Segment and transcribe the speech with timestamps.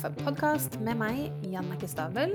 [0.00, 2.30] Off, en podkast med meg, Jannicke Stabel,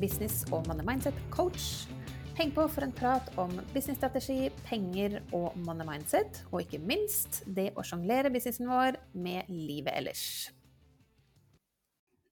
[0.00, 1.86] business- og money mindset-coach.
[2.34, 7.68] Heng på for en prat om businessstrategi, penger og money mindset, og ikke minst det
[7.78, 10.24] å sjonglere businessen vår med livet ellers.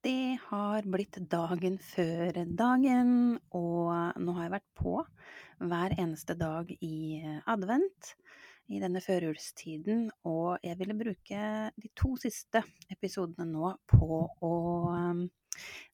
[0.03, 4.97] Det har blitt dagen før dagen, og nå har jeg vært på
[5.71, 8.17] hver eneste dag i advent
[8.73, 11.41] i denne førjulstiden, og jeg ville bruke
[11.77, 14.53] de to siste episodene nå på å
[14.89, 15.25] um,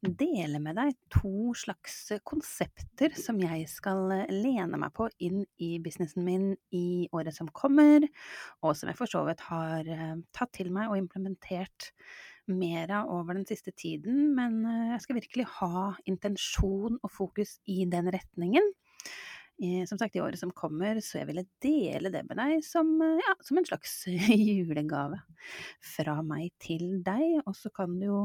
[0.00, 6.24] dele med deg to slags konsepter som jeg skal lene meg på inn i businessen
[6.24, 8.06] min i året som kommer,
[8.62, 11.90] og som jeg for så vidt har uh, tatt til meg og implementert
[12.50, 17.58] mer av over den siste tiden, men uh, jeg skal virkelig ha intensjon og fokus
[17.66, 18.72] i den retningen
[19.88, 23.20] som sagt, i året som kommer, så jeg ville dele det med deg som, eh,
[23.20, 24.02] ja, som en slags
[24.32, 25.20] julegave
[25.84, 27.42] fra meg til deg.
[27.44, 28.20] Og så kan du jo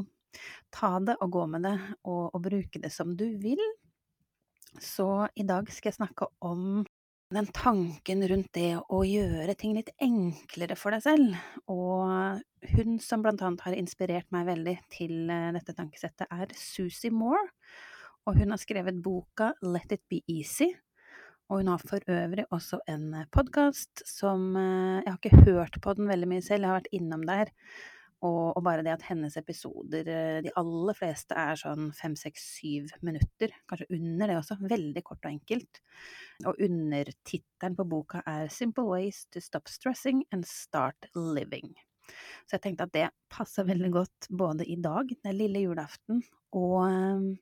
[0.72, 1.76] ta det og gå med det
[2.08, 3.60] og, og bruke det som du vil.
[4.80, 6.86] Så i dag skal jeg snakke om
[7.36, 11.36] den tanken rundt det å gjøre ting litt enklere for deg selv.
[11.72, 17.12] Og hun som blant annet har inspirert meg veldig til eh, dette tankesettet, er Susie
[17.12, 17.44] Moore.
[18.26, 20.72] Og hun har skrevet boka Let it be easy
[21.50, 25.76] og hun har for øvrig også en eh, podkast som eh, Jeg har ikke hørt
[25.82, 27.52] på den veldig mye selv, jeg har vært innom der.
[28.26, 32.48] Og, og, bare det at hennes episoder, eh, de aller fleste, er sånn fem, seks,
[32.58, 33.54] syv minutter.
[33.70, 34.58] Kanskje under det også.
[34.72, 35.82] Veldig kort og enkelt.
[36.50, 41.76] Og undertittelen på boka er 'Simple Ways to Stop Stressing and Start Living'.
[42.50, 46.24] Så jeg tenkte at det passer veldig godt både i dag, er lille julaften,
[46.54, 47.38] og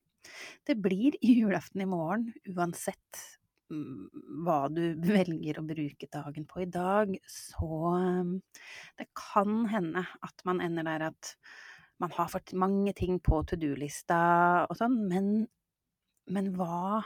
[0.68, 4.82] det blir julaften i morgen uansett hva du
[5.18, 8.38] velger å bruke dagen på i dag, så um,
[9.00, 11.36] det kan hende at man ender der at
[12.02, 14.20] man har fått mange ting på to do-lista
[14.68, 15.30] og sånn, men,
[16.34, 17.04] men hva,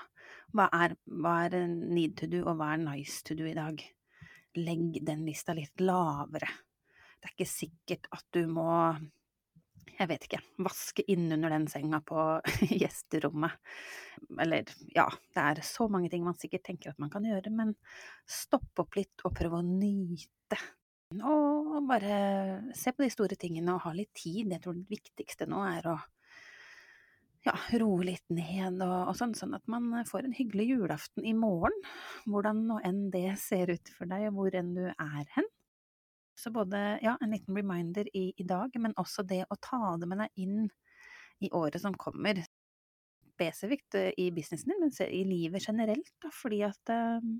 [0.55, 3.83] hva, er, hva er need to do, og hva er nice to do i dag?
[4.57, 6.49] Legg den lista litt lavere.
[7.17, 8.71] Det er ikke sikkert at du må
[9.97, 12.23] jeg vet ikke, vaske innunder den senga på
[12.81, 13.55] gjesterommet.
[14.41, 17.75] Eller ja, det er så mange ting man sikkert tenker at man kan gjøre, men
[18.27, 20.59] stopp opp litt og prøv å nyte.
[21.17, 24.51] Og bare se på de store tingene og ha litt tid.
[24.51, 25.97] Jeg tror det viktigste nå er å
[27.47, 31.35] ja, roe litt ned og, og, sånn, sånn at man får en hyggelig julaften i
[31.37, 31.75] morgen.
[32.27, 35.47] Hvordan nå enn det ser ut for deg, og hvor enn du er hen.
[36.37, 40.09] Så både ja, en liten reminder i, i, dag, men også det å ta det
[40.09, 40.67] med deg inn
[41.41, 42.43] i året som kommer.
[43.33, 47.39] Spesifikt eh, i businessen din, men i livet generelt, da, fordi at um,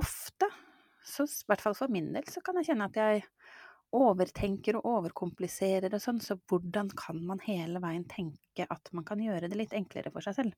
[0.00, 0.48] ofte,
[1.04, 3.24] så i hvert fall for min del, så kan jeg kjenne at jeg
[3.96, 9.22] overtenker og overkompliserer og sånn, så hvordan kan man hele veien tenke at man kan
[9.22, 10.54] gjøre det litt enklere for seg selv?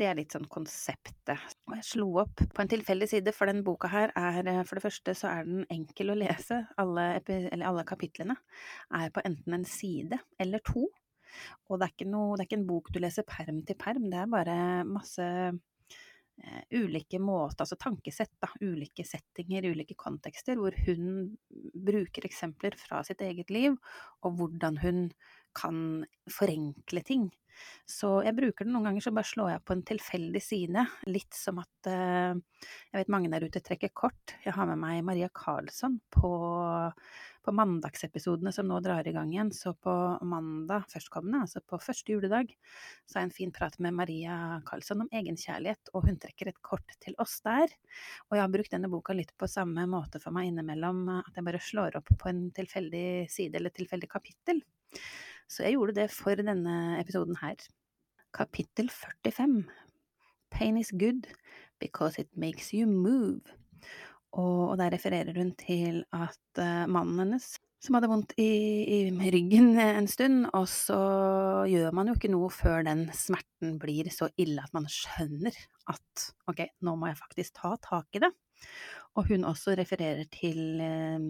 [0.00, 1.56] Det er litt sånn konseptet.
[1.68, 4.84] Og jeg slo opp på en tilfeldig side, for den boka her er For det
[4.86, 6.62] første så er den enkel å lese.
[6.80, 7.04] Alle,
[7.60, 8.38] alle kapitlene
[8.96, 10.86] er på enten en side eller to.
[11.68, 14.22] Og det er, noe, det er ikke en bok du leser perm til perm, det
[14.22, 14.56] er bare
[14.88, 21.28] masse uh, ulike måter, altså tankesett, da, ulike settinger, ulike kontekster, hvor hun
[21.86, 23.76] bruker eksempler fra sitt eget liv,
[24.24, 25.04] og hvordan hun
[25.56, 27.30] kan forenkle ting.
[27.88, 30.84] Så jeg bruker den noen ganger, så bare slår jeg på en tilfeldig side.
[31.10, 32.38] Litt som at uh,
[32.90, 34.36] jeg vet mange der ute trekker kort.
[34.44, 36.30] Jeg har med meg Maria Karlsson på,
[37.42, 39.52] på mandagsepisodene som nå drar i gang igjen.
[39.56, 39.94] Så på
[40.26, 42.52] mandag førstkommende, altså på første juledag,
[43.06, 44.36] så har jeg en fin prat med Maria
[44.68, 47.72] Karlsson om egenkjærlighet, og hun trekker et kort til oss der.
[48.28, 51.48] Og jeg har brukt denne boka litt på samme måte for meg innimellom, at jeg
[51.48, 54.62] bare slår opp på en tilfeldig side eller tilfeldig kapittel.
[55.50, 57.49] Så jeg gjorde det for denne episoden her.
[58.34, 59.64] Kapittel 45
[60.50, 61.26] Pain is good
[61.80, 63.40] because it makes you move.
[64.32, 68.44] Og, der refererer hun til at uh, mannen hennes som hadde vondt i,
[68.92, 68.98] i,
[69.32, 70.98] ryggen en stund, og så
[71.70, 75.56] gjør man jo ikke noe før den smerten blir så ille at man skjønner
[75.88, 78.30] at ok, nå må jeg faktisk ta tak i det.
[79.16, 81.24] Og hun også refererer til uh,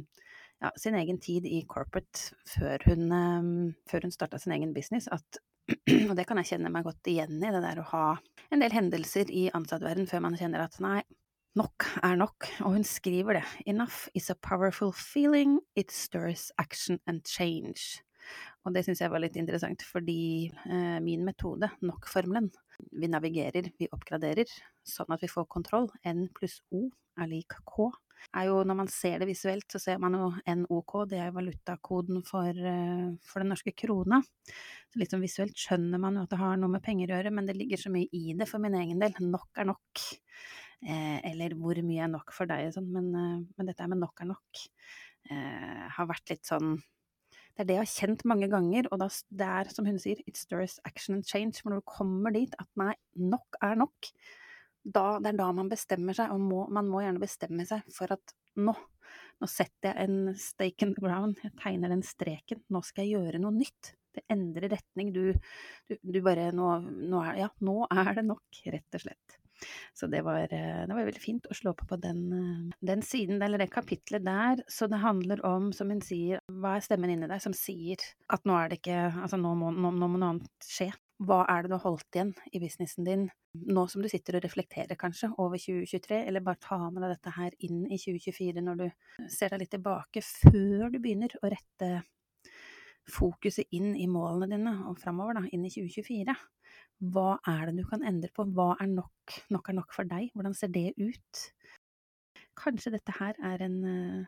[0.61, 5.09] ja, sin egen tid i corporate før hun, um, før hun starta sin egen business,
[5.13, 5.41] at
[6.09, 8.05] og det kan jeg kjenne meg godt igjen i, det der å ha
[8.51, 11.01] en del hendelser i ansattverden før man kjenner at nei,
[11.59, 12.47] nok er nok.
[12.67, 13.47] Og hun skriver det.
[13.71, 18.03] Enough is a powerful feeling, it stirs action and change.
[18.67, 22.51] Og det syns jeg var litt interessant, fordi eh, min metode, nok-formelen,
[22.93, 24.51] vi navigerer, vi oppgraderer,
[24.87, 25.89] sånn at vi får kontroll.
[26.05, 26.89] N pluss O
[27.21, 27.89] er lik K.
[28.37, 32.25] er jo Når man ser det visuelt, så ser man jo NOK, det er valutakoden
[32.27, 34.21] for, eh, for den norske krona.
[34.91, 37.33] Så litt sånn visuelt skjønner man jo at det har noe med penger å gjøre,
[37.35, 39.15] men det ligger så mye i det for min egen del.
[39.21, 40.05] Nok er nok.
[40.81, 42.89] Eh, eller hvor mye er nok for deg, sånn.
[42.89, 44.63] men, eh, men, dette med nok er nok
[45.29, 46.79] eh, har vært litt sånn
[47.61, 50.39] det er det jeg har kjent mange ganger, og det er som hun sier, it
[50.39, 51.59] stirs action and change.
[51.61, 54.09] For når du kommer dit at nei, nok er nok,
[54.83, 58.13] da, det er da man bestemmer seg, og må, man må gjerne bestemme seg for
[58.15, 58.75] at nå,
[59.41, 63.19] nå setter jeg en stake in the ground, jeg tegner den streken, nå skal jeg
[63.19, 63.95] gjøre noe nytt.
[64.11, 65.31] Det endrer retning, du,
[65.87, 69.40] du, du bare nå, nå, er, Ja, nå er det nok, rett og slett.
[69.97, 73.03] Så det var, eh, det var, veldig fint å slå på på den, eh, den,
[73.03, 74.63] siden, eller det kapitlet der.
[74.69, 78.45] Så det handler om, som hun sier, hva er stemmen inni deg som sier at
[78.49, 80.91] nå er det ikke Altså nå må, nå, nå må noe annet skje.
[81.21, 84.45] Hva er det du har holdt igjen i businessen din, nå som du sitter og
[84.47, 88.81] reflekterer kanskje over 2023, eller bare ta med deg dette her inn i 2024 når
[88.81, 88.87] du
[89.29, 91.91] ser deg litt tilbake, før du begynner å rette
[93.11, 96.37] fokuset inn i målene dine og framover, da, inn i 2024.
[97.01, 98.45] Hva er det du kan endre på?
[98.53, 99.39] Hva er nok?
[99.55, 100.29] Nok er nok for deg.
[100.35, 101.47] Hvordan ser det ut?
[102.61, 104.27] Kanskje dette her er en, eh,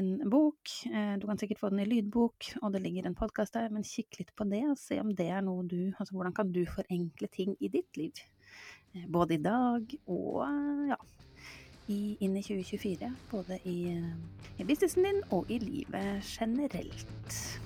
[0.00, 0.72] en bok.
[0.88, 3.84] Eh, du kan sikkert få den i lydbok, og det ligger en podkast der, men
[3.84, 6.64] kikk litt på det og se om det er noe du Altså hvordan kan du
[6.64, 8.12] forenkle ting i ditt liv?
[8.94, 10.48] Eh, både i dag og
[10.88, 10.96] ja,
[11.88, 13.12] inn i 2024.
[13.30, 13.92] Både i,
[14.56, 17.65] i businessen din og i livet generelt.